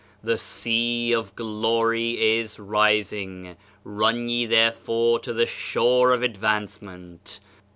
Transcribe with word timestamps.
The 0.23 0.35
Sea 0.39 1.11
of 1.11 1.35
Glory 1.35 2.35
is 2.39 2.57
rising; 2.57 3.55
run 3.83 4.29
ye 4.29 4.47
therefore 4.47 5.19
to 5.19 5.31
the 5.31 5.45
Shore 5.45 6.11
of 6.11 6.23
Advancement! 6.23 7.39